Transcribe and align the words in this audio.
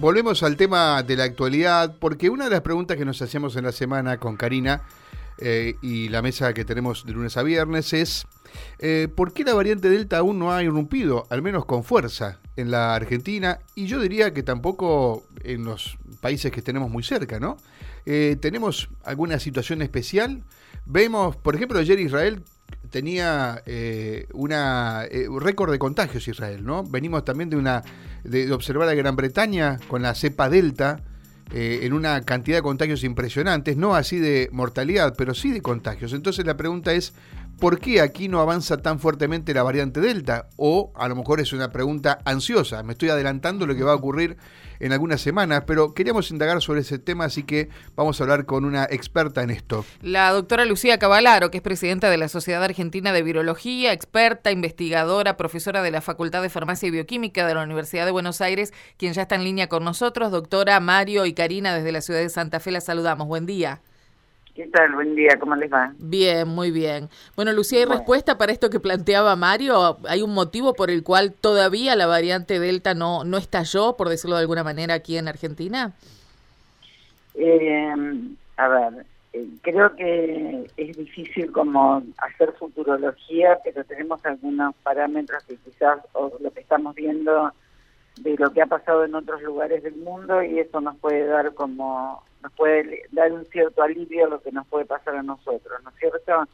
Volvemos 0.00 0.44
al 0.44 0.56
tema 0.56 1.02
de 1.02 1.16
la 1.16 1.24
actualidad, 1.24 1.96
porque 1.98 2.30
una 2.30 2.44
de 2.44 2.50
las 2.50 2.60
preguntas 2.60 2.96
que 2.96 3.04
nos 3.04 3.20
hacíamos 3.20 3.56
en 3.56 3.64
la 3.64 3.72
semana 3.72 4.18
con 4.18 4.36
Karina 4.36 4.82
eh, 5.38 5.74
y 5.82 6.08
la 6.08 6.22
mesa 6.22 6.54
que 6.54 6.64
tenemos 6.64 7.04
de 7.04 7.14
lunes 7.14 7.36
a 7.36 7.42
viernes 7.42 7.92
es 7.92 8.24
eh, 8.78 9.08
¿por 9.12 9.32
qué 9.32 9.42
la 9.42 9.54
variante 9.54 9.90
Delta 9.90 10.18
aún 10.18 10.38
no 10.38 10.52
ha 10.52 10.62
irrumpido, 10.62 11.26
al 11.30 11.42
menos 11.42 11.64
con 11.64 11.82
fuerza, 11.82 12.38
en 12.54 12.70
la 12.70 12.94
Argentina? 12.94 13.58
Y 13.74 13.86
yo 13.86 13.98
diría 13.98 14.32
que 14.32 14.44
tampoco 14.44 15.24
en 15.42 15.64
los 15.64 15.98
países 16.20 16.52
que 16.52 16.62
tenemos 16.62 16.88
muy 16.90 17.02
cerca, 17.02 17.40
¿no? 17.40 17.56
Eh, 18.06 18.36
¿Tenemos 18.40 18.90
alguna 19.02 19.40
situación 19.40 19.82
especial? 19.82 20.44
Vemos, 20.86 21.34
por 21.34 21.56
ejemplo, 21.56 21.76
ayer 21.80 21.98
Israel 21.98 22.44
tenía 22.90 23.62
una, 24.32 25.06
un 25.28 25.40
récord 25.40 25.70
de 25.70 25.78
contagios 25.78 26.26
Israel, 26.28 26.64
¿no? 26.64 26.84
Venimos 26.84 27.24
también 27.24 27.50
de 27.50 27.56
una 27.56 27.82
de, 28.24 28.52
observar 28.52 28.88
a 28.88 28.94
Gran 28.94 29.16
Bretaña 29.16 29.78
con 29.88 30.02
la 30.02 30.14
cepa 30.14 30.48
Delta 30.48 31.00
eh, 31.52 31.80
en 31.82 31.94
una 31.94 32.20
cantidad 32.22 32.58
de 32.58 32.62
contagios 32.62 33.04
impresionantes, 33.04 33.76
no 33.76 33.94
así 33.94 34.18
de 34.18 34.50
mortalidad, 34.52 35.14
pero 35.16 35.34
sí 35.34 35.50
de 35.50 35.62
contagios. 35.62 36.12
Entonces 36.12 36.44
la 36.44 36.56
pregunta 36.56 36.92
es, 36.92 37.14
¿por 37.58 37.80
qué 37.80 38.00
aquí 38.00 38.28
no 38.28 38.40
avanza 38.40 38.78
tan 38.78 39.00
fuertemente 39.00 39.52
la 39.52 39.62
variante 39.62 40.00
Delta? 40.00 40.48
O 40.56 40.92
a 40.94 41.08
lo 41.08 41.16
mejor 41.16 41.40
es 41.40 41.52
una 41.52 41.70
pregunta 41.70 42.20
ansiosa, 42.24 42.82
me 42.82 42.92
estoy 42.92 43.10
adelantando 43.10 43.66
lo 43.66 43.74
que 43.74 43.82
va 43.82 43.92
a 43.92 43.96
ocurrir 43.96 44.36
en 44.80 44.92
algunas 44.92 45.20
semanas, 45.20 45.64
pero 45.66 45.92
queríamos 45.92 46.30
indagar 46.30 46.62
sobre 46.62 46.80
ese 46.80 46.98
tema, 46.98 47.24
así 47.24 47.42
que 47.42 47.68
vamos 47.96 48.20
a 48.20 48.24
hablar 48.24 48.46
con 48.46 48.64
una 48.64 48.84
experta 48.84 49.42
en 49.42 49.50
esto. 49.50 49.84
La 50.02 50.30
doctora 50.30 50.64
Lucía 50.64 50.98
Cavalaro, 50.98 51.50
que 51.50 51.58
es 51.58 51.62
presidenta 51.62 52.10
de 52.10 52.16
la 52.16 52.28
Sociedad 52.28 52.62
Argentina 52.62 53.12
de 53.12 53.22
Virología, 53.22 53.92
experta, 53.92 54.52
investigadora, 54.52 55.36
profesora 55.36 55.82
de 55.82 55.90
la 55.90 56.00
Facultad 56.00 56.42
de 56.42 56.50
Farmacia 56.50 56.86
y 56.86 56.92
Bioquímica 56.92 57.46
de 57.46 57.54
la 57.54 57.64
Universidad 57.64 58.04
de 58.04 58.12
Buenos 58.12 58.40
Aires, 58.40 58.72
quien 58.96 59.12
ya 59.14 59.22
está 59.22 59.34
en 59.34 59.44
línea 59.44 59.68
con 59.68 59.84
nosotros. 59.84 60.30
Doctora 60.30 60.78
Mario 60.78 61.26
y 61.26 61.32
Karina 61.32 61.74
desde 61.74 61.92
la 61.92 62.00
ciudad 62.00 62.20
de 62.20 62.28
Santa 62.28 62.60
Fe, 62.60 62.70
la 62.70 62.80
saludamos. 62.80 63.26
Buen 63.26 63.46
día. 63.46 63.80
¿Qué 64.58 64.66
tal? 64.66 64.92
Buen 64.92 65.14
día, 65.14 65.38
¿cómo 65.38 65.54
les 65.54 65.72
va? 65.72 65.92
Bien, 66.00 66.48
muy 66.48 66.72
bien. 66.72 67.08
Bueno, 67.36 67.52
Lucía, 67.52 67.78
¿hay 67.78 67.84
respuesta 67.84 68.38
para 68.38 68.50
esto 68.50 68.70
que 68.70 68.80
planteaba 68.80 69.36
Mario? 69.36 69.98
¿Hay 70.08 70.20
un 70.20 70.34
motivo 70.34 70.74
por 70.74 70.90
el 70.90 71.04
cual 71.04 71.32
todavía 71.32 71.94
la 71.94 72.08
variante 72.08 72.58
Delta 72.58 72.92
no, 72.92 73.22
no 73.22 73.36
estalló, 73.36 73.96
por 73.96 74.08
decirlo 74.08 74.34
de 74.34 74.40
alguna 74.42 74.64
manera, 74.64 74.94
aquí 74.94 75.16
en 75.16 75.28
Argentina? 75.28 75.92
Eh, 77.36 77.94
a 78.56 78.66
ver, 78.66 79.06
eh, 79.32 79.46
creo 79.62 79.94
que 79.94 80.68
es 80.76 80.96
difícil 80.96 81.52
como 81.52 82.02
hacer 82.16 82.52
futurología, 82.58 83.60
pero 83.62 83.84
tenemos 83.84 84.26
algunos 84.26 84.74
parámetros 84.82 85.44
que 85.44 85.54
quizás 85.54 86.00
o 86.14 86.32
lo 86.40 86.50
que 86.50 86.62
estamos 86.62 86.96
viendo 86.96 87.52
de 88.22 88.36
lo 88.36 88.50
que 88.52 88.62
ha 88.62 88.66
pasado 88.66 89.04
en 89.04 89.14
otros 89.14 89.40
lugares 89.40 89.84
del 89.84 89.94
mundo 89.94 90.42
y 90.42 90.58
eso 90.58 90.80
nos 90.80 90.96
puede 90.96 91.26
dar 91.26 91.54
como 91.54 92.24
nos 92.48 92.52
puede 92.54 93.02
dar 93.10 93.32
un 93.32 93.44
cierto 93.46 93.82
alivio 93.82 94.26
a 94.26 94.30
lo 94.30 94.40
que 94.40 94.52
nos 94.52 94.66
puede 94.66 94.86
pasar 94.86 95.16
a 95.16 95.22
nosotros, 95.22 95.82
¿no 95.84 95.90
es 95.90 95.96
cierto? 95.96 96.48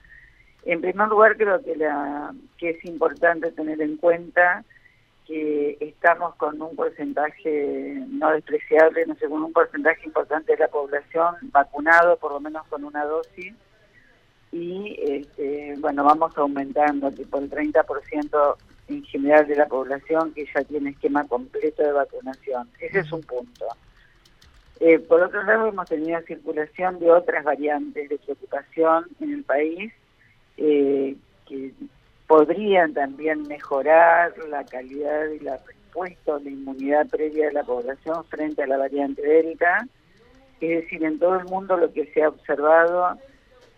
En 0.65 0.81
primer 0.81 1.09
lugar, 1.09 1.37
creo 1.37 1.63
que, 1.63 1.77
la, 1.77 2.35
que 2.59 2.71
es 2.71 2.85
importante 2.85 3.53
tener 3.53 3.81
en 3.81 3.97
cuenta 3.97 4.65
que 5.27 5.77
estamos 5.81 6.35
con 6.37 6.61
un 6.61 6.75
porcentaje 6.75 8.03
no 8.09 8.31
despreciable, 8.33 9.07
no 9.07 9.15
sé, 9.15 9.29
con 9.29 9.43
un 9.43 9.53
porcentaje 9.53 10.05
importante 10.05 10.53
de 10.53 10.59
la 10.59 10.69
población 10.69 11.37
vacunado, 11.43 12.17
por 12.17 12.33
lo 12.33 12.41
menos 12.41 12.67
con 12.69 12.85
una 12.85 13.05
dosis, 13.05 13.55
y 14.53 14.97
este, 15.01 15.75
bueno, 15.79 16.05
vamos 16.05 16.37
aumentando, 16.37 17.11
tipo 17.11 17.39
el 17.39 17.51
30% 17.51 18.57
en 18.89 19.03
general 19.05 19.47
de 19.47 19.57
la 19.57 19.67
población 19.67 20.33
que 20.35 20.47
ya 20.55 20.63
tiene 20.65 20.91
esquema 20.91 21.27
completo 21.27 21.83
de 21.83 21.93
vacunación. 21.93 22.69
Ese 22.79 23.01
es 23.01 23.13
un 23.13 23.23
punto. 23.23 23.67
Eh, 24.81 24.99
por 24.99 25.23
otro 25.23 25.43
lado, 25.45 25.69
hemos 25.69 25.89
tenido 25.89 26.21
circulación 26.23 26.99
de 26.99 27.11
otras 27.11 27.45
variantes 27.45 28.09
de 28.09 28.19
preocupación 28.19 29.07
en 29.21 29.33
el 29.33 29.45
país 29.45 29.93
eh, 30.57 31.17
que 31.47 31.73
podrían 32.27 32.95
también 32.95 33.43
mejorar 33.47 34.35
la 34.49 34.65
calidad 34.65 35.29
y 35.29 35.41
la 35.41 35.59
respuesta 35.59 36.35
o 36.35 36.39
la 36.41 36.51
inmunidad 36.51 37.07
previa 37.09 37.47
de 37.47 37.53
la 37.53 37.63
población 37.63 38.25
frente 38.25 38.63
a 38.63 38.67
la 38.67 38.79
variante 38.79 39.23
Delta. 39.23 39.87
Es 40.61 40.83
decir, 40.83 41.05
en 41.05 41.19
todo 41.19 41.37
el 41.37 41.45
mundo 41.45 41.77
lo 41.77 41.93
que 41.93 42.07
se 42.07 42.23
ha 42.23 42.29
observado 42.29 43.19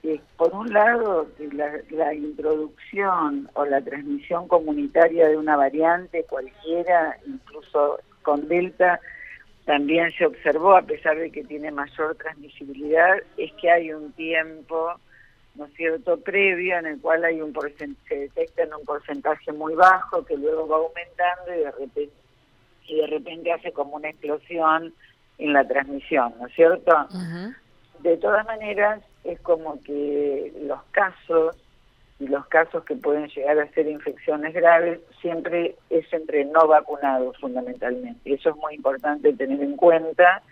es, 0.02 0.20
por 0.36 0.54
un 0.54 0.72
lado, 0.72 1.26
que 1.36 1.48
la, 1.48 1.72
la 1.90 2.14
introducción 2.14 3.50
o 3.54 3.64
la 3.64 3.80
transmisión 3.80 4.46
comunitaria 4.48 5.28
de 5.28 5.36
una 5.36 5.56
variante 5.56 6.24
cualquiera, 6.24 7.18
incluso 7.26 7.98
con 8.22 8.46
Delta, 8.48 9.00
también 9.66 10.12
se 10.12 10.24
observó, 10.24 10.76
a 10.76 10.82
pesar 10.82 11.18
de 11.18 11.30
que 11.30 11.44
tiene 11.44 11.72
mayor 11.72 12.14
transmisibilidad, 12.14 13.18
es 13.36 13.52
que 13.54 13.68
hay 13.68 13.92
un 13.92 14.12
tiempo, 14.12 14.94
¿no 15.56 15.66
es 15.66 15.74
cierto?, 15.74 16.18
previo 16.20 16.78
en 16.78 16.86
el 16.86 17.00
cual 17.00 17.24
hay 17.24 17.40
un 17.40 17.52
se 18.08 18.16
detecta 18.16 18.62
en 18.62 18.74
un 18.74 18.84
porcentaje 18.84 19.52
muy 19.52 19.74
bajo 19.74 20.24
que 20.24 20.36
luego 20.36 20.68
va 20.68 20.76
aumentando 20.76 21.52
y 21.52 21.64
de 21.64 21.70
repente, 21.72 22.10
y 22.86 22.96
de 22.96 23.06
repente 23.08 23.52
hace 23.52 23.72
como 23.72 23.96
una 23.96 24.08
explosión 24.08 24.94
en 25.38 25.52
la 25.52 25.66
transmisión, 25.66 26.32
¿no 26.40 26.46
es 26.46 26.54
cierto? 26.54 27.08
De 27.98 28.16
todas 28.18 28.46
maneras, 28.46 29.02
es 29.24 29.40
como 29.40 29.82
que 29.82 30.52
los 30.62 30.80
casos 30.92 31.56
y 32.18 32.28
los 32.28 32.46
casos 32.46 32.84
que 32.84 32.96
pueden 32.96 33.28
llegar 33.28 33.58
a 33.58 33.70
ser 33.72 33.86
infecciones 33.88 34.54
graves 34.54 35.00
siempre 35.20 35.76
es 35.90 36.10
entre 36.12 36.44
no 36.46 36.66
vacunados 36.66 37.36
fundamentalmente. 37.38 38.32
Eso 38.32 38.50
es 38.50 38.56
muy 38.56 38.74
importante 38.74 39.32
tener 39.34 39.62
en 39.62 39.76
cuenta. 39.76 40.42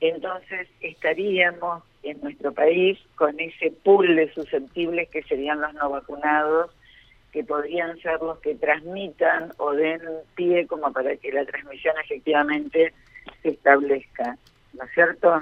Entonces 0.00 0.68
estaríamos 0.80 1.84
en 2.02 2.20
nuestro 2.22 2.52
país 2.52 2.98
con 3.14 3.38
ese 3.38 3.70
pool 3.70 4.16
de 4.16 4.32
susceptibles 4.32 5.08
que 5.10 5.22
serían 5.22 5.60
los 5.60 5.74
no 5.74 5.90
vacunados, 5.90 6.72
que 7.32 7.44
podrían 7.44 7.96
ser 8.00 8.20
los 8.20 8.38
que 8.40 8.56
transmitan 8.56 9.52
o 9.58 9.72
den 9.72 10.00
pie 10.34 10.66
como 10.66 10.92
para 10.92 11.16
que 11.16 11.30
la 11.30 11.44
transmisión 11.44 11.94
efectivamente 12.02 12.92
se 13.42 13.50
establezca. 13.50 14.36
¿No 14.72 14.84
es 14.84 14.90
cierto? 14.92 15.40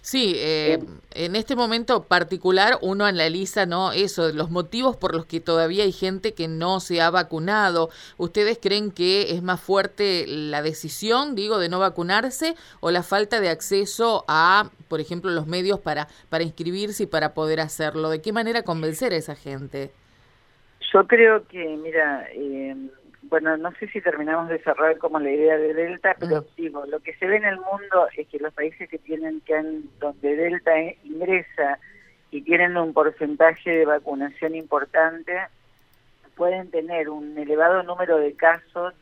Sí, 0.00 0.34
eh, 0.36 0.78
en 1.12 1.36
este 1.36 1.56
momento 1.56 2.04
particular 2.04 2.78
uno 2.80 3.04
analiza, 3.04 3.66
¿no? 3.66 3.92
Eso, 3.92 4.32
los 4.32 4.50
motivos 4.50 4.96
por 4.96 5.14
los 5.14 5.26
que 5.26 5.40
todavía 5.40 5.84
hay 5.84 5.92
gente 5.92 6.34
que 6.34 6.48
no 6.48 6.80
se 6.80 7.00
ha 7.00 7.10
vacunado. 7.10 7.90
¿Ustedes 8.16 8.58
creen 8.60 8.90
que 8.90 9.32
es 9.34 9.42
más 9.42 9.60
fuerte 9.60 10.24
la 10.26 10.62
decisión, 10.62 11.34
digo, 11.34 11.58
de 11.58 11.68
no 11.68 11.78
vacunarse 11.78 12.54
o 12.80 12.90
la 12.90 13.02
falta 13.02 13.40
de 13.40 13.48
acceso 13.48 14.24
a, 14.28 14.70
por 14.88 15.00
ejemplo, 15.00 15.30
los 15.30 15.46
medios 15.46 15.80
para, 15.80 16.08
para 16.28 16.44
inscribirse 16.44 17.04
y 17.04 17.06
para 17.06 17.34
poder 17.34 17.60
hacerlo? 17.60 18.10
¿De 18.10 18.20
qué 18.20 18.32
manera 18.32 18.62
convencer 18.62 19.12
a 19.12 19.16
esa 19.16 19.34
gente? 19.34 19.90
Yo 20.92 21.06
creo 21.06 21.46
que, 21.48 21.76
mira, 21.76 22.28
eh, 22.32 22.76
bueno, 23.28 23.56
no 23.56 23.72
sé 23.72 23.88
si 23.88 24.00
terminamos 24.00 24.48
de 24.48 24.58
cerrar 24.58 24.98
como 24.98 25.18
la 25.18 25.30
idea 25.30 25.56
de 25.56 25.74
Delta, 25.74 26.16
pero 26.18 26.44
digo, 26.56 26.84
lo 26.86 27.00
que 27.00 27.14
se 27.14 27.26
ve 27.26 27.36
en 27.36 27.44
el 27.44 27.56
mundo 27.56 28.08
es 28.16 28.26
que 28.28 28.38
los 28.38 28.52
países 28.52 28.88
que 28.88 28.98
tienen 28.98 29.40
que 29.40 29.54
donde 29.98 30.36
Delta 30.36 30.72
ingresa 31.04 31.78
y 32.30 32.42
tienen 32.42 32.76
un 32.76 32.92
porcentaje 32.92 33.70
de 33.70 33.84
vacunación 33.84 34.54
importante, 34.54 35.32
pueden 36.34 36.70
tener 36.70 37.08
un 37.08 37.36
elevado 37.38 37.82
número 37.82 38.18
de 38.18 38.34
casos, 38.34 38.94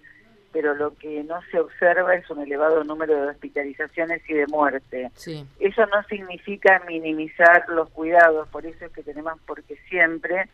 pero 0.53 0.75
lo 0.75 0.95
que 0.95 1.25
no 1.25 1.41
se 1.51 1.59
observa 1.59 2.15
es 2.15 2.31
un 2.31 2.41
elevado 2.41 2.85
número 2.85 3.21
de 3.21 3.29
hospitalizaciones 3.29 4.23
y 4.29 4.35
de 4.35 4.47
muerte. 4.47 5.11
Eso 5.59 5.87
no 5.87 6.03
significa 6.09 6.81
minimizar 6.87 7.69
los 7.69 7.91
cuidados, 7.91 8.49
por 8.49 8.65
eso 8.65 8.85
es 8.85 8.93
que 8.93 9.03
tenemos, 9.03 9.35
porque 9.47 9.77
siempre 9.89 10.49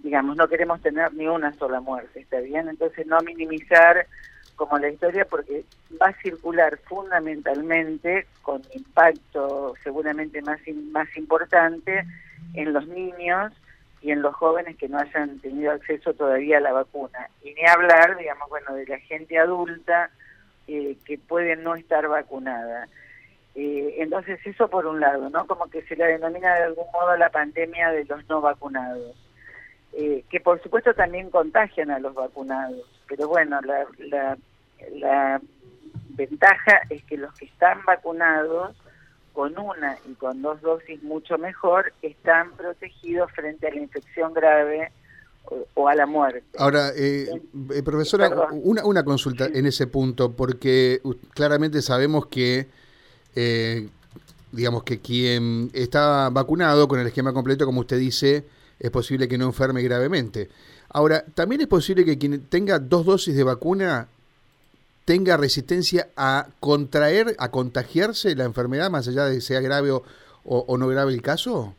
digamos, 0.00 0.36
no 0.36 0.48
queremos 0.48 0.80
tener 0.80 1.12
ni 1.14 1.26
una 1.26 1.52
sola 1.54 1.80
muerte, 1.80 2.20
¿está 2.20 2.40
bien? 2.40 2.68
Entonces 2.68 3.06
no 3.06 3.20
minimizar 3.20 4.06
como 4.56 4.78
la 4.78 4.88
historia 4.88 5.24
porque 5.24 5.64
va 6.00 6.08
a 6.08 6.20
circular 6.20 6.78
fundamentalmente 6.78 8.26
con 8.42 8.60
impacto 8.74 9.74
seguramente 9.84 10.42
más, 10.42 10.60
más 10.90 11.16
importante 11.16 12.04
en 12.54 12.72
los 12.72 12.86
niños 12.88 13.52
y 14.02 14.10
en 14.10 14.22
los 14.22 14.34
jóvenes 14.34 14.76
que 14.76 14.88
no 14.88 14.98
hayan 14.98 15.38
tenido 15.40 15.72
acceso 15.72 16.12
todavía 16.14 16.58
a 16.58 16.60
la 16.60 16.72
vacuna. 16.72 17.28
Y 17.42 17.54
ni 17.54 17.66
hablar, 17.66 18.16
digamos, 18.16 18.48
bueno, 18.48 18.74
de 18.74 18.86
la 18.86 18.98
gente 18.98 19.38
adulta 19.38 20.10
eh, 20.66 20.96
que 21.04 21.18
puede 21.18 21.56
no 21.56 21.74
estar 21.74 22.06
vacunada. 22.08 22.88
Eh, 23.54 23.96
entonces 23.98 24.38
eso 24.44 24.68
por 24.68 24.86
un 24.86 25.00
lado, 25.00 25.30
¿no? 25.30 25.46
Como 25.46 25.68
que 25.68 25.82
se 25.82 25.96
la 25.96 26.06
denomina 26.06 26.54
de 26.54 26.64
algún 26.64 26.86
modo 26.92 27.16
la 27.16 27.30
pandemia 27.30 27.90
de 27.90 28.04
los 28.04 28.28
no 28.28 28.40
vacunados. 28.40 29.16
Eh, 29.92 30.24
que 30.30 30.40
por 30.40 30.62
supuesto 30.62 30.94
también 30.94 31.30
contagian 31.30 31.90
a 31.90 31.98
los 31.98 32.14
vacunados. 32.14 32.86
Pero 33.08 33.28
bueno, 33.28 33.60
la, 33.62 33.86
la, 33.98 34.38
la 34.92 35.40
ventaja 36.10 36.80
es 36.90 37.02
que 37.04 37.16
los 37.16 37.32
que 37.34 37.46
están 37.46 37.84
vacunados 37.84 38.76
con 39.32 39.56
una 39.58 39.96
y 40.08 40.14
con 40.14 40.42
dos 40.42 40.60
dosis 40.60 41.02
mucho 41.02 41.38
mejor 41.38 41.92
están 42.02 42.52
protegidos 42.52 43.30
frente 43.32 43.68
a 43.68 43.70
la 43.70 43.80
infección 43.80 44.34
grave 44.34 44.90
o, 45.74 45.88
a 45.88 45.94
la 45.94 46.06
muerte. 46.06 46.44
Ahora, 46.58 46.90
eh, 46.96 47.40
eh 47.72 47.82
profesora, 47.82 48.28
una, 48.50 48.84
una 48.84 49.04
consulta 49.04 49.46
en 49.46 49.66
ese 49.66 49.86
punto, 49.86 50.32
porque 50.32 51.00
claramente 51.34 51.80
sabemos 51.82 52.26
que, 52.26 52.66
eh, 53.34 53.88
digamos 54.52 54.82
que 54.82 55.00
quien 55.00 55.70
está 55.72 56.28
vacunado 56.30 56.88
con 56.88 57.00
el 57.00 57.06
esquema 57.06 57.32
completo, 57.32 57.64
como 57.64 57.80
usted 57.80 57.98
dice, 57.98 58.44
es 58.78 58.90
posible 58.90 59.28
que 59.28 59.38
no 59.38 59.46
enferme 59.46 59.82
gravemente. 59.82 60.48
Ahora, 60.90 61.24
también 61.34 61.60
es 61.60 61.66
posible 61.66 62.04
que 62.04 62.18
quien 62.18 62.46
tenga 62.48 62.78
dos 62.78 63.04
dosis 63.04 63.36
de 63.36 63.44
vacuna 63.44 64.08
tenga 65.04 65.36
resistencia 65.38 66.08
a 66.16 66.48
contraer, 66.60 67.34
a 67.38 67.50
contagiarse 67.50 68.36
la 68.36 68.44
enfermedad, 68.44 68.90
más 68.90 69.08
allá 69.08 69.24
de 69.24 69.36
que 69.36 69.40
sea 69.40 69.60
grave 69.60 69.90
o, 69.90 70.78
no 70.78 70.86
grave 70.86 71.12
el 71.12 71.22
caso? 71.22 71.74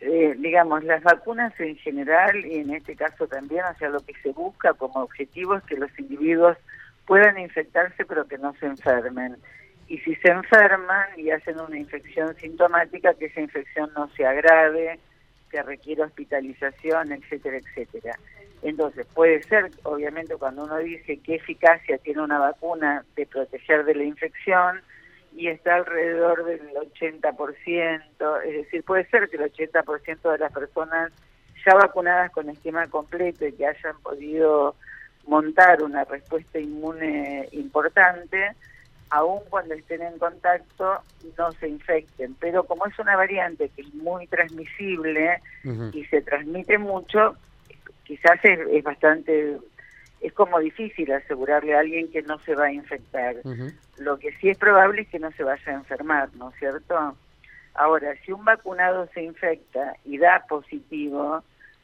Eh, 0.00 0.34
digamos, 0.38 0.84
las 0.84 1.02
vacunas 1.02 1.52
en 1.60 1.76
general 1.76 2.46
y 2.46 2.60
en 2.60 2.70
este 2.70 2.96
caso 2.96 3.26
también, 3.26 3.62
o 3.64 3.78
sea, 3.78 3.90
lo 3.90 4.00
que 4.00 4.14
se 4.22 4.30
busca 4.30 4.72
como 4.74 5.02
objetivo 5.02 5.56
es 5.56 5.64
que 5.64 5.76
los 5.76 5.90
individuos 5.98 6.56
puedan 7.06 7.38
infectarse 7.38 8.04
pero 8.04 8.26
que 8.26 8.38
no 8.38 8.54
se 8.58 8.66
enfermen. 8.66 9.36
Y 9.88 9.98
si 9.98 10.14
se 10.16 10.28
enferman 10.28 11.08
y 11.16 11.30
hacen 11.30 11.60
una 11.60 11.76
infección 11.76 12.34
sintomática, 12.36 13.14
que 13.14 13.26
esa 13.26 13.40
infección 13.40 13.90
no 13.94 14.08
sea 14.16 14.32
grave, 14.32 14.98
que 15.50 15.62
requiere 15.62 16.02
hospitalización, 16.02 17.12
etcétera, 17.12 17.58
etcétera. 17.58 18.18
Entonces, 18.62 19.06
puede 19.14 19.42
ser, 19.44 19.70
obviamente, 19.84 20.36
cuando 20.36 20.64
uno 20.64 20.78
dice 20.78 21.18
qué 21.18 21.36
eficacia 21.36 21.98
tiene 21.98 22.22
una 22.22 22.38
vacuna 22.38 23.04
de 23.14 23.26
proteger 23.26 23.84
de 23.84 23.94
la 23.94 24.04
infección, 24.04 24.80
y 25.38 25.48
está 25.48 25.76
alrededor 25.76 26.44
del 26.44 26.68
80%, 26.74 28.42
es 28.44 28.54
decir, 28.56 28.82
puede 28.82 29.06
ser 29.06 29.28
que 29.28 29.36
el 29.36 29.52
80% 29.52 30.32
de 30.32 30.38
las 30.38 30.52
personas 30.52 31.12
ya 31.64 31.74
vacunadas 31.74 32.32
con 32.32 32.50
esquema 32.50 32.88
completo 32.88 33.46
y 33.46 33.52
que 33.52 33.66
hayan 33.66 33.96
podido 34.02 34.74
montar 35.26 35.82
una 35.82 36.04
respuesta 36.04 36.58
inmune 36.58 37.48
importante, 37.52 38.52
aun 39.10 39.40
cuando 39.48 39.74
estén 39.74 40.02
en 40.02 40.18
contacto, 40.18 41.00
no 41.36 41.52
se 41.52 41.68
infecten. 41.68 42.34
Pero 42.40 42.64
como 42.64 42.86
es 42.86 42.98
una 42.98 43.16
variante 43.16 43.68
que 43.70 43.82
es 43.82 43.94
muy 43.94 44.26
transmisible 44.26 45.40
y 45.92 46.04
se 46.06 46.22
transmite 46.22 46.78
mucho, 46.78 47.36
quizás 48.04 48.38
es, 48.42 48.82
bastante, 48.84 49.58
es 50.20 50.32
como 50.32 50.58
difícil 50.58 51.12
asegurarle 51.12 51.74
a 51.74 51.80
alguien 51.80 52.10
que 52.10 52.22
no 52.22 52.38
se 52.40 52.54
va 52.54 52.66
a 52.66 52.72
infectar. 52.72 53.36
Lo 53.98 54.18
que 54.18 54.32
sí 54.36 54.50
es 54.50 54.58
probable 54.58 55.02
es 55.02 55.08
que 55.08 55.18
no 55.18 55.30
se 55.32 55.44
vaya 55.44 55.72
a 55.72 55.74
enfermar, 55.74 56.28
¿no 56.34 56.50
es 56.50 56.56
cierto? 56.58 57.16
Ahora, 57.74 58.14
si 58.24 58.32
un 58.32 58.44
vacunado 58.44 59.08
se 59.14 59.22
infecta 59.22 59.94
y 60.04 60.18
da 60.18 60.44
positivo, 60.48 61.42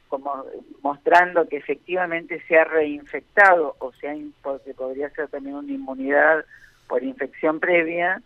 como 0.08 0.44
mostrando 0.82 1.48
que 1.48 1.56
efectivamente 1.56 2.42
se 2.46 2.56
ha 2.56 2.64
reinfectado 2.64 3.74
o 3.78 3.92
sea, 3.94 4.14
porque 4.42 4.74
podría 4.74 5.10
ser 5.10 5.28
también 5.28 5.56
una 5.56 5.72
inmunidad 5.72 6.44
por 6.88 7.02
infección 7.02 7.60
previa, 7.60 8.22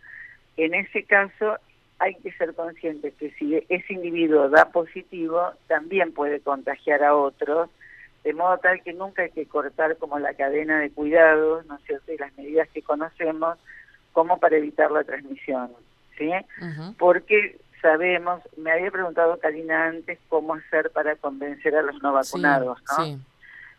en 0.56 0.74
ese 0.74 1.04
caso 1.04 1.56
hay 1.98 2.14
que 2.16 2.32
ser 2.32 2.54
consciente 2.54 3.12
que 3.12 3.30
si 3.32 3.56
ese 3.68 3.92
individuo 3.92 4.48
da 4.48 4.70
positivo, 4.70 5.50
también 5.66 6.12
puede 6.12 6.40
contagiar 6.40 7.02
a 7.02 7.14
otros, 7.16 7.70
de 8.24 8.34
modo 8.34 8.58
tal 8.58 8.82
que 8.82 8.92
nunca 8.92 9.22
hay 9.22 9.30
que 9.30 9.46
cortar 9.46 9.96
como 9.96 10.18
la 10.18 10.34
cadena 10.34 10.80
de 10.80 10.90
cuidados, 10.90 11.66
¿no 11.66 11.76
es 11.76 11.82
cierto?, 11.84 12.12
y 12.12 12.18
las 12.18 12.36
medidas 12.36 12.68
que 12.68 12.82
conocemos 12.82 13.58
como 14.12 14.38
para 14.38 14.56
evitar 14.56 14.90
la 14.90 15.04
transmisión, 15.04 15.70
¿sí? 16.16 16.30
Porque 16.98 17.58
sabemos, 17.80 18.42
me 18.56 18.72
había 18.72 18.90
preguntado 18.90 19.38
Karina 19.38 19.86
antes 19.86 20.18
cómo 20.28 20.54
hacer 20.54 20.90
para 20.90 21.16
convencer 21.16 21.76
a 21.76 21.82
los 21.82 22.02
no 22.02 22.12
vacunados, 22.12 22.78
¿no? 22.96 23.04
Sí. 23.04 23.18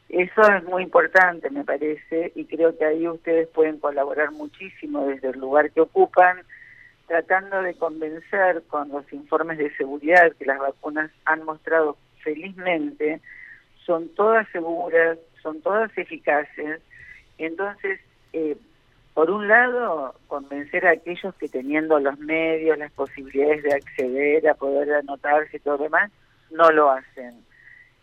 Eso 0.10 0.42
es 0.42 0.64
muy 0.64 0.84
importante, 0.84 1.52
me 1.52 1.64
parece, 1.64 2.32
y 2.34 2.46
creo 2.46 2.76
que 2.76 2.84
ahí 2.84 3.08
ustedes 3.08 3.48
pueden 3.50 3.80
colaborar 3.80 4.32
muchísimo 4.32 5.06
desde 5.06 5.30
el 5.30 5.40
lugar 5.40 5.70
que 5.72 5.82
ocupan, 5.82 6.42
tratando 7.08 7.62
de 7.62 7.76
convencer 7.76 8.64
con 8.68 8.90
los 8.90 9.12
informes 9.14 9.60
de 9.60 9.76
seguridad 9.76 10.34
que 10.34 10.46
las 10.46 10.58
vacunas 10.58 11.12
han 11.26 11.44
mostrado 11.44 11.96
felizmente, 12.24 13.22
son 13.86 14.10
todas 14.10 14.48
seguras, 14.50 15.20
son 15.44 15.62
todas 15.62 15.96
eficaces. 15.96 16.82
Entonces, 17.38 18.00
eh, 18.34 18.58
por 19.14 19.30
un 19.30 19.48
lado, 19.48 20.16
convencer 20.28 20.88
a 20.88 20.92
aquellos 20.92 21.36
que 21.36 21.50
teniendo 21.50 22.00
los 22.00 22.18
medios, 22.18 22.80
las 22.80 22.92
posibilidades 22.94 23.62
de 23.62 23.74
acceder 23.74 24.50
a 24.50 24.56
poder 24.56 24.92
anotarse 24.92 25.58
y 25.58 25.60
todo 25.60 25.78
lo 25.78 25.84
demás, 25.84 26.12
no 26.50 26.72
lo 26.72 26.90
hacen 26.90 27.49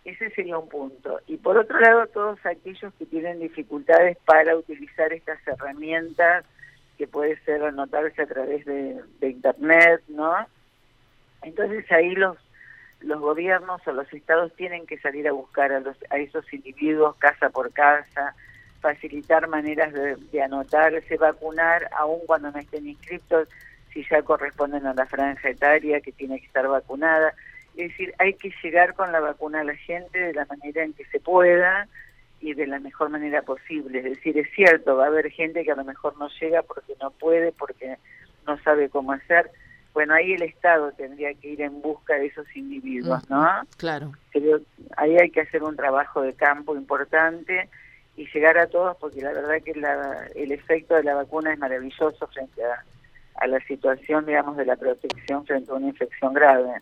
ese 0.06 0.30
sería 0.30 0.56
un 0.56 0.68
punto. 0.68 1.20
Y 1.26 1.36
por 1.36 1.58
otro 1.58 1.80
lado, 1.80 2.06
todos 2.06 2.38
aquellos 2.46 2.94
que 2.94 3.06
tienen 3.06 3.40
dificultades 3.40 4.16
para 4.24 4.56
utilizar 4.56 5.12
estas 5.12 5.38
herramientas, 5.46 6.44
que 6.96 7.08
puede 7.08 7.36
ser 7.40 7.62
anotarse 7.62 8.22
a 8.22 8.26
través 8.26 8.64
de, 8.64 9.02
Internet, 9.20 10.02
¿no? 10.08 10.34
Entonces 11.42 11.90
ahí 11.90 12.14
los 12.14 12.36
los 13.00 13.20
gobiernos 13.20 13.86
o 13.86 13.92
los 13.92 14.10
estados 14.12 14.54
tienen 14.56 14.86
que 14.86 14.98
salir 14.98 15.28
a 15.28 15.32
buscar 15.32 15.70
a, 15.70 15.80
los, 15.80 15.96
a 16.08 16.16
esos 16.16 16.50
individuos 16.52 17.14
casa 17.16 17.50
por 17.50 17.70
casa, 17.72 18.34
facilitar 18.80 19.48
maneras 19.48 19.92
de, 19.92 20.16
de 20.16 20.42
anotarse, 20.42 21.18
vacunar, 21.18 21.90
aun 21.98 22.20
cuando 22.26 22.50
no 22.50 22.58
estén 22.58 22.88
inscritos, 22.88 23.48
si 23.92 24.02
ya 24.10 24.22
corresponden 24.22 24.86
a 24.86 24.94
la 24.94 25.04
franja 25.04 25.50
etaria 25.50 26.00
que 26.00 26.12
tiene 26.12 26.40
que 26.40 26.46
estar 26.46 26.66
vacunada. 26.66 27.34
Es 27.76 27.90
decir, 27.90 28.14
hay 28.18 28.34
que 28.34 28.52
llegar 28.62 28.94
con 28.94 29.12
la 29.12 29.20
vacuna 29.20 29.60
a 29.60 29.64
la 29.64 29.76
gente 29.76 30.18
de 30.18 30.32
la 30.32 30.46
manera 30.46 30.82
en 30.82 30.94
que 30.94 31.04
se 31.06 31.20
pueda 31.20 31.86
y 32.40 32.54
de 32.54 32.66
la 32.66 32.78
mejor 32.80 33.10
manera 33.10 33.42
posible. 33.42 33.98
Es 33.98 34.04
decir, 34.04 34.38
es 34.38 34.48
cierto, 34.54 34.96
va 34.96 35.04
a 35.04 35.08
haber 35.08 35.30
gente 35.30 35.64
que 35.64 35.72
a 35.72 35.76
lo 35.76 35.84
mejor 35.84 36.16
no 36.18 36.28
llega 36.40 36.62
porque 36.62 36.94
no 37.00 37.10
puede, 37.10 37.52
porque 37.52 37.96
no 38.46 38.58
sabe 38.62 38.88
cómo 38.88 39.12
hacer. 39.12 39.50
Bueno, 39.92 40.14
ahí 40.14 40.32
el 40.32 40.42
Estado 40.42 40.92
tendría 40.92 41.32
que 41.34 41.48
ir 41.48 41.62
en 41.62 41.80
busca 41.80 42.14
de 42.14 42.26
esos 42.26 42.46
individuos, 42.54 43.28
¿no? 43.30 43.46
Claro. 43.78 44.12
Creo, 44.30 44.60
ahí 44.96 45.16
hay 45.16 45.30
que 45.30 45.40
hacer 45.40 45.62
un 45.62 45.74
trabajo 45.76 46.20
de 46.20 46.34
campo 46.34 46.76
importante 46.76 47.68
y 48.16 48.26
llegar 48.32 48.58
a 48.58 48.66
todos 48.66 48.96
porque 48.98 49.22
la 49.22 49.32
verdad 49.32 49.62
que 49.64 49.74
la, 49.74 50.28
el 50.34 50.52
efecto 50.52 50.94
de 50.94 51.02
la 51.02 51.14
vacuna 51.14 51.52
es 51.52 51.58
maravilloso 51.58 52.26
frente 52.28 52.62
a, 52.64 52.84
a 53.36 53.46
la 53.46 53.60
situación, 53.60 54.26
digamos, 54.26 54.56
de 54.56 54.66
la 54.66 54.76
protección 54.76 55.44
frente 55.46 55.70
a 55.70 55.74
una 55.74 55.88
infección 55.88 56.34
grave. 56.34 56.80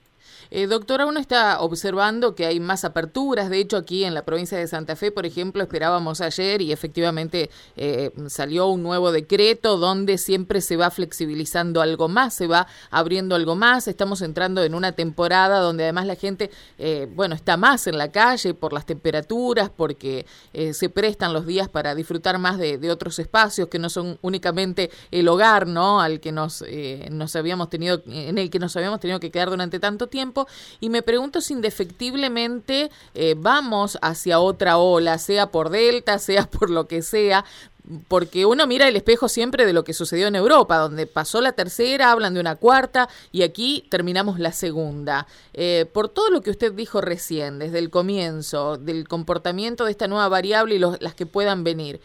Eh, 0.51 0.67
doctora, 0.67 1.07
uno 1.07 1.21
está 1.21 1.61
observando 1.61 2.35
que 2.35 2.47
hay 2.47 2.61
más 2.61 2.85
aperturas. 2.85 3.51
De 3.51 3.59
hecho, 3.59 3.77
aquí 3.77 4.05
en 4.05 4.15
la 4.15 4.25
provincia 4.25 4.59
de 4.59 4.67
Santa 4.67 4.97
Fe, 4.97 5.11
por 5.11 5.27
ejemplo, 5.27 5.63
esperábamos 5.63 6.21
ayer 6.21 6.61
y 6.63 6.73
efectivamente 6.73 7.51
eh, 7.77 8.11
salió 8.29 8.69
un 8.69 8.83
nuevo 8.83 9.13
decreto 9.13 9.77
donde 9.77 10.19
siempre 10.19 10.61
se 10.61 10.77
va 10.77 10.91
flexibilizando 10.91 11.81
algo 11.81 12.09
más, 12.09 12.35
se 12.35 12.47
va 12.47 12.67
abriendo 12.91 13.35
algo 13.35 13.57
más. 13.57 13.89
Estamos 13.89 14.23
entrando 14.23 14.63
en 14.63 14.75
una 14.75 14.93
temporada 14.93 15.61
donde 15.61 15.85
además 15.85 16.07
la 16.07 16.17
gente, 16.17 16.51
eh, 16.79 17.09
bueno, 17.15 17.35
está 17.35 17.57
más 17.57 17.87
en 17.87 17.99
la 17.99 18.11
calle 18.11 18.55
por 18.55 18.73
las 18.73 18.87
temperaturas, 18.87 19.71
porque 19.75 20.27
se 20.73 20.89
prestan 20.89 21.33
los 21.33 21.47
días 21.47 21.69
para 21.69 21.95
disfrutar 21.95 22.39
más 22.39 22.59
de, 22.59 22.91
otros 22.91 23.19
espacios 23.19 23.69
que 23.69 23.79
no 23.79 23.89
son 23.89 24.19
únicamente 24.23 24.91
el 25.11 25.27
hogar, 25.27 25.67
¿no? 25.67 26.01
Al 26.01 26.21
que 26.21 26.33
nos, 26.33 26.63
nos 27.11 27.35
habíamos 27.35 27.71
tenido, 27.71 28.03
en 28.07 28.39
el 28.39 28.51
que 28.51 28.59
nos 28.59 28.77
habíamos 28.77 29.01
tenido 29.01 29.19
que 29.19 29.31
quedar 29.31 29.51
durante 29.51 29.81
tanto 29.81 30.07
tiempo 30.07 30.14
tiempo 30.15 30.47
y 30.79 30.91
me 30.91 31.03
pregunto 31.03 31.41
si 31.41 31.55
indefectiblemente 31.55 32.89
eh, 33.15 33.35
vamos 33.37 33.99
hacia 34.01 34.39
otra 34.39 34.79
ola, 34.79 35.19
sea 35.19 35.49
por 35.49 35.71
Delta, 35.71 36.21
sea 36.21 36.45
por 36.51 36.71
lo 36.71 36.87
que 36.87 37.03
sea, 37.03 37.45
porque 38.07 38.47
uno 38.47 38.69
mira 38.69 38.87
el 38.87 38.95
espejo 38.95 39.29
siempre 39.29 39.67
de 39.67 39.73
lo 39.73 39.83
que 39.83 39.93
sucedió 39.93 40.29
en 40.29 40.37
Europa, 40.37 40.79
donde 40.79 41.09
pasó 41.09 41.41
la 41.41 41.51
tercera, 41.51 42.13
hablan 42.13 42.35
de 42.35 42.41
una 42.41 42.55
cuarta 42.55 43.09
y 43.33 43.43
aquí 43.43 43.89
terminamos 43.91 44.39
la 44.39 44.53
segunda. 44.53 45.27
Eh, 45.53 45.87
por 45.93 46.09
todo 46.09 46.31
lo 46.31 46.41
que 46.43 46.51
usted 46.51 46.73
dijo 46.73 47.01
recién, 47.01 47.59
desde 47.59 47.81
el 47.81 47.91
comienzo, 47.91 48.79
del 48.79 49.09
comportamiento 49.09 49.85
de 49.85 49.91
esta 49.91 50.07
nueva 50.07 50.29
variable 50.29 50.77
y 50.77 50.79
las 50.79 51.15
que 51.17 51.27
puedan 51.27 51.65
venir, 51.65 52.01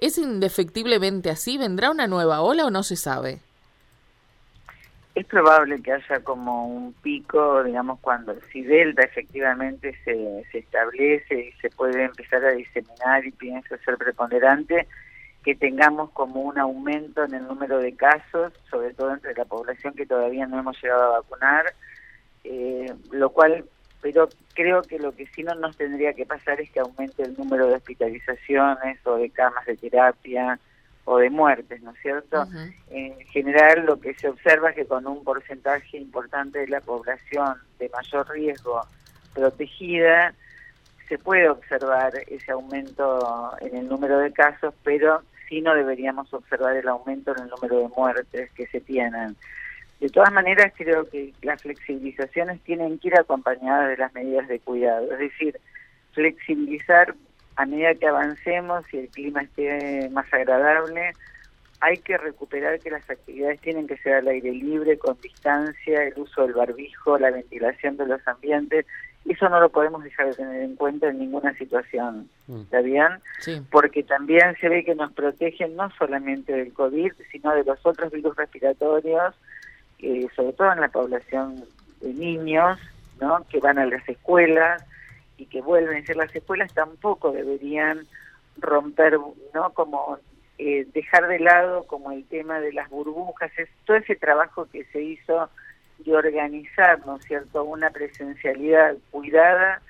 ¿es 0.00 0.18
indefectiblemente 0.18 1.30
así? 1.30 1.56
¿Vendrá 1.56 1.90
una 1.90 2.06
nueva 2.06 2.42
ola 2.42 2.66
o 2.66 2.70
no 2.70 2.82
se 2.82 2.96
sabe? 2.96 3.40
Es 5.14 5.26
probable 5.26 5.80
que 5.80 5.92
haya 5.92 6.20
como 6.20 6.66
un 6.66 6.92
pico, 6.94 7.62
digamos, 7.62 8.00
cuando 8.00 8.34
si 8.52 8.62
Delta 8.62 9.02
efectivamente 9.02 9.96
se, 10.04 10.44
se 10.50 10.58
establece 10.58 11.48
y 11.48 11.52
se 11.60 11.70
puede 11.70 12.04
empezar 12.04 12.44
a 12.44 12.52
diseminar 12.52 13.24
y 13.24 13.30
piensa 13.30 13.76
ser 13.78 13.96
preponderante, 13.96 14.88
que 15.44 15.54
tengamos 15.54 16.10
como 16.10 16.40
un 16.40 16.58
aumento 16.58 17.22
en 17.22 17.34
el 17.34 17.46
número 17.46 17.78
de 17.78 17.94
casos, 17.94 18.52
sobre 18.68 18.92
todo 18.94 19.12
entre 19.12 19.34
la 19.34 19.44
población 19.44 19.94
que 19.94 20.06
todavía 20.06 20.46
no 20.46 20.58
hemos 20.58 20.82
llegado 20.82 21.02
a 21.02 21.20
vacunar, 21.20 21.74
eh, 22.42 22.92
lo 23.12 23.30
cual, 23.30 23.64
pero 24.00 24.28
creo 24.54 24.82
que 24.82 24.98
lo 24.98 25.12
que 25.12 25.26
sí 25.28 25.44
no 25.44 25.54
nos 25.54 25.76
tendría 25.76 26.14
que 26.14 26.26
pasar 26.26 26.60
es 26.60 26.70
que 26.70 26.80
aumente 26.80 27.22
el 27.22 27.36
número 27.36 27.68
de 27.68 27.74
hospitalizaciones 27.74 28.98
o 29.06 29.16
de 29.16 29.30
camas 29.30 29.64
de 29.66 29.76
terapia, 29.76 30.58
o 31.04 31.18
de 31.18 31.30
muertes, 31.30 31.82
¿no 31.82 31.90
es 31.90 32.00
cierto? 32.00 32.46
En 32.90 33.18
general 33.26 33.84
lo 33.86 34.00
que 34.00 34.14
se 34.14 34.28
observa 34.28 34.70
es 34.70 34.76
que 34.76 34.86
con 34.86 35.06
un 35.06 35.22
porcentaje 35.22 35.98
importante 35.98 36.60
de 36.60 36.68
la 36.68 36.80
población 36.80 37.56
de 37.78 37.90
mayor 37.90 38.28
riesgo 38.30 38.80
protegida, 39.34 40.34
se 41.08 41.18
puede 41.18 41.48
observar 41.48 42.12
ese 42.28 42.52
aumento 42.52 43.52
en 43.60 43.76
el 43.76 43.88
número 43.88 44.18
de 44.18 44.32
casos, 44.32 44.72
pero 44.82 45.22
sí 45.48 45.60
no 45.60 45.74
deberíamos 45.74 46.32
observar 46.32 46.76
el 46.76 46.88
aumento 46.88 47.32
en 47.36 47.44
el 47.44 47.48
número 47.50 47.80
de 47.80 47.88
muertes 47.94 48.50
que 48.52 48.66
se 48.68 48.80
tienen. 48.80 49.36
De 50.00 50.08
todas 50.08 50.32
maneras, 50.32 50.72
creo 50.76 51.08
que 51.08 51.32
las 51.42 51.62
flexibilizaciones 51.62 52.60
tienen 52.62 52.98
que 52.98 53.08
ir 53.08 53.18
acompañadas 53.18 53.90
de 53.90 53.96
las 53.98 54.14
medidas 54.14 54.48
de 54.48 54.60
cuidado, 54.60 55.12
es 55.12 55.18
decir, 55.18 55.60
flexibilizar 56.12 57.14
a 57.56 57.66
medida 57.66 57.94
que 57.94 58.06
avancemos 58.06 58.84
y 58.92 58.98
el 58.98 59.08
clima 59.08 59.42
esté 59.42 60.08
más 60.10 60.32
agradable, 60.32 61.12
hay 61.80 61.98
que 61.98 62.16
recuperar 62.16 62.80
que 62.80 62.90
las 62.90 63.08
actividades 63.10 63.60
tienen 63.60 63.86
que 63.86 63.98
ser 63.98 64.14
al 64.14 64.28
aire 64.28 64.52
libre, 64.52 64.98
con 64.98 65.20
distancia, 65.20 66.04
el 66.04 66.14
uso 66.18 66.42
del 66.42 66.54
barbijo, 66.54 67.18
la 67.18 67.30
ventilación 67.30 67.96
de 67.96 68.06
los 68.06 68.26
ambientes. 68.26 68.86
Eso 69.26 69.48
no 69.48 69.60
lo 69.60 69.68
podemos 69.68 70.02
dejar 70.02 70.28
de 70.28 70.34
tener 70.34 70.62
en 70.62 70.76
cuenta 70.76 71.08
en 71.08 71.18
ninguna 71.18 71.54
situación, 71.58 72.28
mm. 72.46 72.62
¿está 72.62 72.80
bien? 72.80 73.08
Sí. 73.40 73.62
Porque 73.70 74.02
también 74.02 74.56
se 74.60 74.68
ve 74.68 74.84
que 74.84 74.94
nos 74.94 75.12
protegen 75.12 75.76
no 75.76 75.90
solamente 75.98 76.52
del 76.52 76.72
COVID, 76.72 77.12
sino 77.30 77.54
de 77.54 77.64
los 77.64 77.78
otros 77.84 78.10
virus 78.12 78.36
respiratorios, 78.36 79.34
eh, 79.98 80.26
sobre 80.34 80.52
todo 80.54 80.72
en 80.72 80.80
la 80.80 80.88
población 80.88 81.64
de 82.00 82.14
niños, 82.14 82.78
¿no? 83.20 83.44
Que 83.48 83.60
van 83.60 83.78
a 83.78 83.86
las 83.86 84.06
escuelas 84.08 84.84
y 85.36 85.46
que 85.46 85.60
vuelven 85.60 86.02
a 86.02 86.06
ser 86.06 86.16
las 86.16 86.34
escuelas 86.34 86.72
tampoco 86.74 87.32
deberían 87.32 88.06
romper, 88.58 89.18
¿no? 89.52 89.70
Como 89.74 90.18
eh, 90.58 90.86
dejar 90.94 91.26
de 91.28 91.40
lado 91.40 91.84
como 91.84 92.12
el 92.12 92.24
tema 92.26 92.60
de 92.60 92.72
las 92.72 92.88
burbujas, 92.88 93.50
es 93.58 93.68
todo 93.84 93.96
ese 93.96 94.16
trabajo 94.16 94.68
que 94.70 94.84
se 94.86 95.02
hizo 95.02 95.50
de 95.98 96.14
organizar, 96.14 97.04
¿no 97.06 97.16
es 97.16 97.24
cierto?, 97.24 97.64
una 97.64 97.90
presencialidad 97.90 98.96
cuidada 99.10 99.80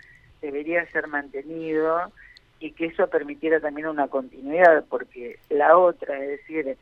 debería 0.41 0.87
ser 0.91 1.09
mantenido 1.09 2.13
y 2.61 2.73
que 2.73 2.87
eso 2.87 3.09
permitiera 3.09 3.61
también 3.61 3.89
una 3.89 4.09
continuidad, 4.09 4.85
porque 4.89 5.39
la 5.51 5.77
otra, 5.77 6.19
es 6.19 6.29
decir, 6.29 6.77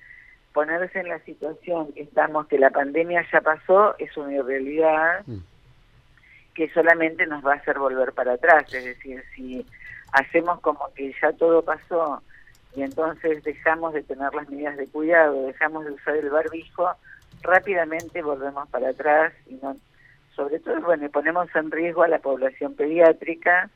ponerse 0.52 1.00
en 1.00 1.09
la 1.09 1.19
situación 1.21 1.92
que 1.92 2.02
estamos, 2.02 2.47
que 2.47 2.59
la 2.59 2.71
pandemia 2.71 3.26
ya 3.33 3.40
pasó, 3.40 3.97
es 3.99 4.16
una 4.16 4.35
irrealidad 4.35 5.26
mm. 5.26 5.38
Que 6.54 6.68
solamente 6.71 7.26
nos 7.26 7.44
va 7.44 7.54
a 7.54 7.56
hacer 7.56 7.78
volver 7.78 8.12
para 8.12 8.35
atrás, 8.35 8.73
es 8.73 8.85
decir, 8.85 9.23
si 9.35 9.66
hacemos 10.12 10.61
como 10.61 10.92
que 10.94 11.14
ya 11.21 11.32
todo 11.32 11.62
pasó 11.62 12.23
y 12.75 12.82
entonces 12.82 13.42
dejamos 13.44 13.94
de 13.94 14.02
tener 14.02 14.35
las 14.35 14.49
medidas 14.49 14.76
de 14.76 14.87
cuidado, 14.87 15.47
dejamos 15.47 15.85
de 15.85 15.92
usar 15.92 16.16
el 16.16 16.30
barbijo, 16.30 16.90
rápidamente 17.42 18.23
volvemos 18.23 18.68
para 18.68 18.90
atrás 18.90 19.32
y 19.47 19.54
no, 19.54 19.76
sobre 20.35 20.59
todo, 20.61 20.80
bueno, 20.82 21.09
ponemos 21.11 21.49
en 21.54 21.71
riesgo 21.71 22.02
a 22.02 22.09
la 22.09 22.18
población 22.18 22.75
pediátrica, 22.75 23.71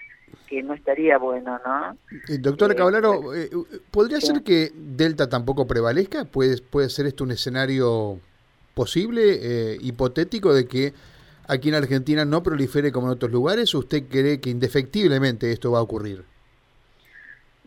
que 0.46 0.62
no 0.62 0.74
estaría 0.74 1.18
bueno, 1.18 1.60
¿no? 1.64 1.96
Eh, 2.28 2.38
doctora 2.38 2.74
eh, 2.74 3.50
eh, 3.52 3.78
¿podría 3.90 4.20
ser 4.20 4.42
que 4.42 4.70
Delta 4.74 5.28
tampoco 5.28 5.66
prevalezca? 5.66 6.24
¿Puede, 6.24 6.60
¿Puede 6.62 6.88
ser 6.88 7.06
esto 7.06 7.24
un 7.24 7.32
escenario 7.32 8.18
posible, 8.74 9.76
hipotético, 9.80 10.52
de 10.52 10.66
que 10.66 10.92
aquí 11.48 11.68
en 11.68 11.74
Argentina 11.74 12.24
no 12.24 12.42
prolifere 12.42 12.92
como 12.92 13.06
en 13.06 13.14
otros 13.14 13.32
lugares? 13.32 13.74
¿O 13.74 13.80
usted 13.80 14.04
cree 14.08 14.40
que 14.40 14.50
indefectiblemente 14.50 15.52
esto 15.52 15.72
va 15.72 15.78
a 15.78 15.82
ocurrir? 15.82 16.24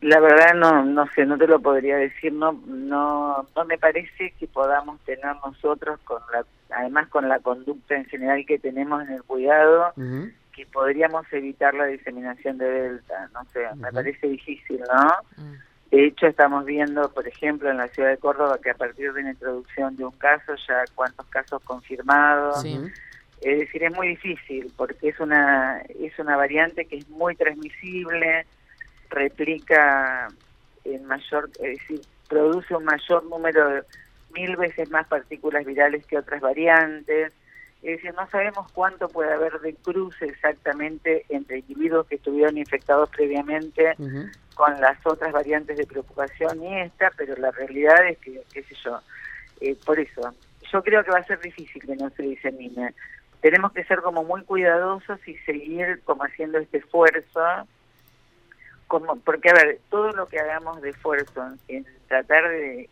La 0.02 0.20
verdad 0.20 0.54
no 0.56 0.86
no 0.86 1.06
sé, 1.14 1.26
no 1.26 1.38
te 1.38 1.48
lo 1.48 1.60
podría 1.60 1.98
decir, 1.98 2.32
no 2.32 2.54
no 2.68 3.48
no 3.56 3.66
me 3.66 3.78
parece 3.78 4.34
que 4.40 4.48
podamos 4.48 5.00
tener 5.02 5.36
nosotros 5.46 6.00
con 6.06 6.22
la 6.32 6.46
además 6.70 7.10
con 7.10 7.28
la 7.28 7.40
conducta 7.40 7.96
en 7.96 8.06
general 8.06 8.46
que 8.46 8.60
tenemos 8.60 9.04
en 9.04 9.16
el 9.16 9.24
cuidado 9.24 9.94
que 10.60 10.66
podríamos 10.66 11.26
evitar 11.32 11.74
la 11.74 11.86
diseminación 11.86 12.58
de 12.58 12.66
delta, 12.66 13.30
no 13.34 13.46
sé, 13.54 13.62
me 13.78 13.92
parece 13.94 14.28
difícil, 14.28 14.82
¿no? 14.82 15.44
Mm. 15.44 15.54
De 15.92 16.06
hecho 16.06 16.28
estamos 16.28 16.66
viendo, 16.66 17.10
por 17.12 17.28
ejemplo, 17.28 17.72
en 17.72 17.78
la 17.78 17.88
ciudad 17.88 18.10
de 18.10 18.18
Córdoba 18.18 18.60
que 18.62 18.70
a 18.70 18.76
partir 18.76 19.12
de 19.14 19.24
la 19.24 19.32
introducción 19.32 19.96
de 19.96 20.06
un 20.06 20.12
caso 20.12 20.54
ya 20.68 20.84
cuántos 20.94 21.26
casos 21.28 21.62
confirmados. 21.64 22.64
Es 23.42 23.60
decir, 23.60 23.84
es 23.84 23.96
muy 23.96 24.10
difícil 24.10 24.72
porque 24.76 25.10
es 25.10 25.20
una 25.20 25.82
es 26.00 26.18
una 26.20 26.36
variante 26.36 26.86
que 26.86 26.98
es 26.98 27.10
muy 27.10 27.36
transmisible 27.36 28.46
replica 29.10 30.28
en 30.86 31.06
mayor, 31.06 31.50
es 31.62 31.80
decir, 31.80 32.02
produce 32.28 32.76
un 32.76 32.86
mayor 32.86 33.24
número 33.26 33.70
de 33.70 33.84
mil 34.34 34.56
veces 34.56 34.90
más 34.90 35.08
partículas 35.08 35.66
virales 35.66 36.06
que 36.06 36.18
otras 36.18 36.42
variantes. 36.42 37.34
Es 37.82 37.98
decir, 37.98 38.14
no 38.14 38.30
sabemos 38.30 38.70
cuánto 38.74 39.08
puede 39.08 39.34
haber 39.34 39.60
de 39.62 39.74
cruce 39.74 40.26
exactamente 40.26 41.26
entre 41.30 41.60
individuos 41.60 42.08
que 42.08 42.16
estuvieron 42.16 42.58
infectados 42.58 43.10
previamente 43.10 43.96
con 44.54 44.82
las 44.82 44.98
otras 45.06 45.32
variantes 45.32 45.78
de 45.78 45.88
preocupación 45.88 46.62
y 46.62 46.82
esta, 46.82 47.10
pero 47.16 47.36
la 47.38 47.52
realidad 47.52 48.06
es 48.06 48.18
que, 48.18 48.42
qué 48.52 48.64
sé 48.64 48.76
yo, 48.84 49.00
eh, 49.62 49.78
por 49.86 49.98
eso, 49.98 50.34
yo 50.72 50.84
creo 50.84 51.04
que 51.04 51.12
va 51.12 51.20
a 51.20 51.24
ser 51.26 51.40
difícil 51.40 51.82
que 51.82 51.96
no 51.96 52.10
se 52.10 52.24
disemine. 52.24 52.94
Tenemos 53.42 53.72
que 53.72 53.84
ser 53.86 54.02
como 54.02 54.24
muy 54.24 54.44
cuidadosos 54.44 55.20
y 55.28 55.36
seguir 55.40 56.02
como 56.04 56.24
haciendo 56.24 56.58
este 56.58 56.78
esfuerzo 56.80 57.42
como 58.88 59.18
porque 59.18 59.50
a 59.50 59.54
ver 59.54 59.80
todo 59.90 60.12
lo 60.14 60.28
que 60.28 60.40
hagamos 60.40 60.82
de 60.82 60.90
esfuerzo 60.90 61.48
en, 61.68 61.86
tratar 62.08 62.50
de 62.50 62.90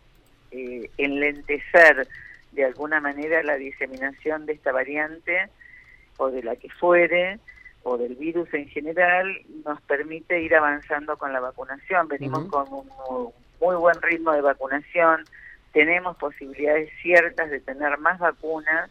eh, 0.52 0.90
enlentecer 0.96 2.06
de 2.52 2.64
alguna 2.64 3.00
manera 3.00 3.42
la 3.42 3.56
diseminación 3.56 4.46
de 4.46 4.52
esta 4.52 4.70
variante 4.70 5.48
o 6.16 6.30
de 6.30 6.44
la 6.44 6.54
que 6.54 6.70
fuere 6.70 7.40
o 7.82 7.98
del 7.98 8.14
virus 8.14 8.52
en 8.54 8.68
general 8.68 9.26
nos 9.64 9.80
permite 9.82 10.40
ir 10.40 10.54
avanzando 10.54 11.16
con 11.16 11.32
la 11.32 11.40
vacunación. 11.40 12.06
Venimos 12.06 12.48
con 12.48 12.66
un 12.72 12.88
muy 13.60 13.76
buen 13.76 14.00
ritmo 14.00 14.32
de 14.32 14.40
vacunación 14.40 15.24
tenemos 15.72 16.16
posibilidades 16.16 16.90
ciertas 17.02 17.50
de 17.50 17.60
tener 17.60 17.98
más 17.98 18.18
vacunas 18.18 18.90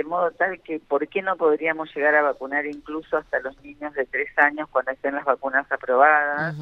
de 0.00 0.04
modo 0.04 0.30
tal 0.30 0.58
que 0.62 0.80
¿por 0.80 1.06
qué 1.08 1.20
no 1.20 1.36
podríamos 1.36 1.94
llegar 1.94 2.14
a 2.14 2.22
vacunar 2.22 2.64
incluso 2.64 3.18
hasta 3.18 3.38
los 3.40 3.62
niños 3.62 3.92
de 3.92 4.06
tres 4.06 4.30
años 4.38 4.66
cuando 4.70 4.92
estén 4.92 5.14
las 5.14 5.26
vacunas 5.26 5.70
aprobadas? 5.70 6.56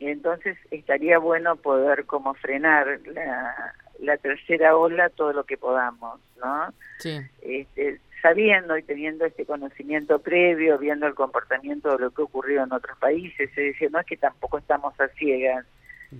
Y 0.00 0.08
entonces 0.08 0.56
estaría 0.72 1.18
bueno 1.18 1.54
poder 1.54 2.04
como 2.06 2.34
frenar 2.34 2.98
la, 3.06 3.74
la 4.00 4.16
tercera 4.16 4.76
ola 4.76 5.08
todo 5.08 5.32
lo 5.32 5.44
que 5.44 5.56
podamos, 5.56 6.18
¿no? 6.40 6.72
Sí. 6.98 7.20
Este, 7.42 8.00
sabiendo 8.22 8.76
y 8.76 8.82
teniendo 8.82 9.24
este 9.24 9.46
conocimiento 9.46 10.18
previo, 10.18 10.78
viendo 10.78 11.06
el 11.06 11.14
comportamiento 11.14 11.92
de 11.92 11.98
lo 12.00 12.10
que 12.10 12.22
ocurrió 12.22 12.64
en 12.64 12.72
otros 12.72 12.98
países, 12.98 13.50
es 13.50 13.54
decir, 13.54 13.92
no 13.92 14.00
es 14.00 14.06
que 14.06 14.16
tampoco 14.16 14.58
estamos 14.58 14.98
a 15.00 15.06
ciegas, 15.10 15.64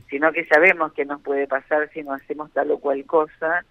sino 0.09 0.30
que 0.30 0.47
sabemos 0.47 0.92
que 0.92 1.04
nos 1.04 1.21
puede 1.21 1.49
pasar 1.49 1.90
si 1.92 2.04
no 2.04 2.12
hacemos 2.12 2.52
tal 2.52 2.71
o 2.71 2.78
cual 2.78 3.04
cosa, 3.07 3.64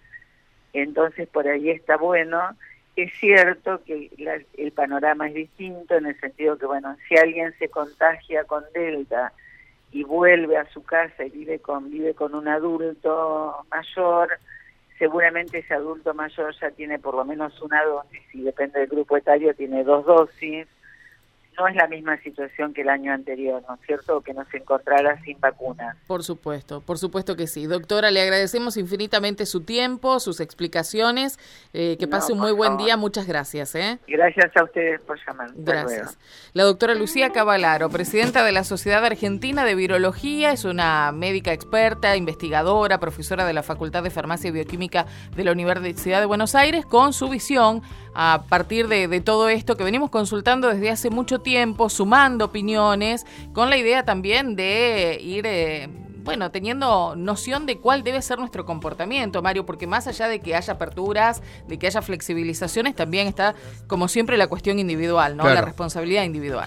entonces 0.80 1.28
por 1.28 1.46
ahí 1.46 1.70
está 1.70 1.96
bueno. 1.96 2.56
Es 2.96 3.12
cierto 3.20 3.80
que 3.84 4.10
el 4.56 4.72
panorama 4.72 5.28
es 5.28 5.34
distinto 5.34 5.94
en 5.94 6.06
el 6.06 6.18
sentido 6.18 6.58
que, 6.58 6.66
bueno, 6.66 6.96
si 7.08 7.16
alguien 7.16 7.54
se 7.58 7.68
contagia 7.68 8.44
con 8.44 8.64
Delta 8.74 9.32
y 9.92 10.02
vuelve 10.02 10.56
a 10.56 10.68
su 10.70 10.82
casa 10.82 11.24
y 11.24 11.30
vive 11.30 11.60
con, 11.60 11.90
vive 11.90 12.14
con 12.14 12.34
un 12.34 12.48
adulto 12.48 13.64
mayor, 13.70 14.30
seguramente 14.98 15.58
ese 15.58 15.74
adulto 15.74 16.12
mayor 16.12 16.54
ya 16.60 16.70
tiene 16.72 16.98
por 16.98 17.14
lo 17.14 17.24
menos 17.24 17.60
una 17.62 17.84
dosis 17.84 18.22
y 18.34 18.42
depende 18.42 18.80
del 18.80 18.88
grupo 18.88 19.16
etario 19.16 19.54
tiene 19.54 19.84
dos 19.84 20.04
dosis 20.04 20.66
no 21.58 21.66
es 21.68 21.74
la 21.74 21.86
misma 21.88 22.16
situación 22.18 22.72
que 22.72 22.82
el 22.82 22.88
año 22.88 23.12
anterior, 23.12 23.62
¿no 23.68 23.74
es 23.74 23.80
cierto? 23.86 24.20
Que 24.20 24.32
nos 24.32 24.52
encontrara 24.54 25.20
sin 25.22 25.38
vacunas. 25.40 25.96
Por 26.06 26.22
supuesto, 26.22 26.80
por 26.80 26.98
supuesto 26.98 27.36
que 27.36 27.46
sí. 27.46 27.66
Doctora, 27.66 28.10
le 28.10 28.22
agradecemos 28.22 28.76
infinitamente 28.76 29.44
su 29.46 29.62
tiempo, 29.62 30.20
sus 30.20 30.40
explicaciones. 30.40 31.38
Eh, 31.72 31.96
que 31.98 32.06
pase 32.06 32.32
un 32.32 32.38
muy 32.38 32.52
buen 32.52 32.76
día. 32.76 32.96
Muchas 32.96 33.26
gracias. 33.26 33.74
¿eh? 33.74 33.98
Gracias 34.06 34.56
a 34.56 34.64
ustedes 34.64 35.00
por 35.00 35.18
llamar. 35.26 35.50
Gracias. 35.54 36.18
La 36.52 36.62
doctora 36.62 36.94
Lucía 36.94 37.30
Cavalaro, 37.30 37.90
presidenta 37.90 38.44
de 38.44 38.52
la 38.52 38.64
Sociedad 38.64 39.04
Argentina 39.04 39.64
de 39.64 39.74
Virología, 39.74 40.52
es 40.52 40.64
una 40.64 41.12
médica 41.12 41.52
experta, 41.52 42.16
investigadora, 42.16 42.98
profesora 42.98 43.44
de 43.44 43.52
la 43.52 43.62
Facultad 43.62 44.02
de 44.02 44.10
Farmacia 44.10 44.48
y 44.48 44.52
Bioquímica 44.52 45.06
de 45.34 45.44
la 45.44 45.52
Universidad 45.52 46.20
de 46.20 46.26
Buenos 46.26 46.54
Aires, 46.54 46.86
con 46.86 47.12
su 47.12 47.28
visión 47.28 47.82
a 48.20 48.42
partir 48.48 48.88
de, 48.88 49.20
todo 49.20 49.48
esto 49.48 49.76
que 49.76 49.84
venimos 49.84 50.10
consultando 50.10 50.68
desde 50.68 50.90
hace 50.90 51.08
mucho 51.08 51.38
tiempo, 51.38 51.47
sumando 51.88 52.46
opiniones, 52.46 53.26
con 53.52 53.70
la 53.70 53.76
idea 53.76 54.04
también 54.04 54.56
de 54.56 55.18
ir... 55.22 55.46
Eh, 55.46 55.88
bueno, 56.28 56.50
teniendo 56.50 57.16
noción 57.16 57.64
de 57.64 57.78
cuál 57.78 58.02
debe 58.04 58.20
ser 58.20 58.38
nuestro 58.38 58.66
comportamiento, 58.66 59.40
Mario, 59.40 59.64
porque 59.64 59.86
más 59.86 60.06
allá 60.08 60.28
de 60.28 60.40
que 60.40 60.54
haya 60.54 60.74
aperturas, 60.74 61.42
de 61.66 61.78
que 61.78 61.86
haya 61.86 62.02
flexibilizaciones, 62.02 62.94
también 62.94 63.28
está, 63.28 63.54
como 63.86 64.08
siempre, 64.08 64.36
la 64.36 64.46
cuestión 64.46 64.78
individual, 64.78 65.38
¿no? 65.38 65.44
La 65.44 65.62
responsabilidad 65.62 66.24
individual. 66.24 66.66